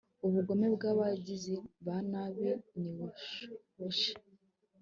ubugome 0.25 0.67
bw'abagizi 0.75 1.55
ba 1.85 1.95
nabi 2.11 2.47
nibuhoshe 2.79 4.13